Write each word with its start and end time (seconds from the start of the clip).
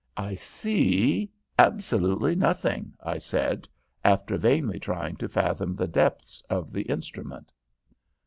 "'I 0.17 0.33
see 0.33 1.29
absolutely 1.59 2.33
nothing,' 2.33 2.95
I 3.03 3.19
said, 3.19 3.69
after 4.03 4.35
vainly 4.35 4.79
trying 4.79 5.15
to 5.17 5.29
fathom 5.29 5.75
the 5.75 5.85
depths 5.87 6.41
of 6.49 6.73
the 6.73 6.89
instrument. 6.89 7.51